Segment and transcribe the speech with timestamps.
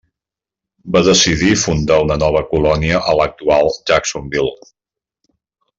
[0.95, 4.59] Va decidir fundar una nova colònia a l'actual Jacksonville.